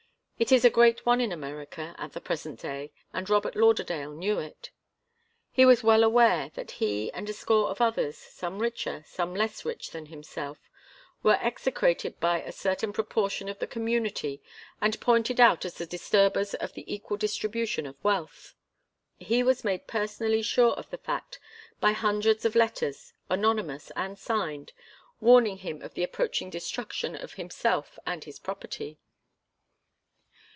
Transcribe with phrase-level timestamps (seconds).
[0.41, 4.39] It is a great one in America, at the present day, and Robert Lauderdale knew
[4.39, 4.71] it.
[5.51, 9.63] He was well aware that he and a score of others, some richer, some less
[9.63, 10.57] rich than himself,
[11.21, 14.41] were execrated by a certain proportion of the community
[14.81, 18.55] and pointed out as the disturbers of the equal distribution of wealth.
[19.19, 21.37] He was made personally sure of the fact
[21.79, 24.73] by hundreds of letters, anonymous and signed,
[25.19, 28.97] warning him of the approaching destruction of himself and his property.